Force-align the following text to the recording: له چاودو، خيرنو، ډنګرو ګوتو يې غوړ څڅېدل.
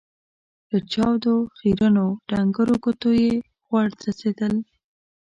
له 0.69 0.79
چاودو، 0.91 1.35
خيرنو، 1.57 2.07
ډنګرو 2.29 2.75
ګوتو 2.83 3.09
يې 3.21 3.33
غوړ 3.67 3.87
څڅېدل. 4.01 4.53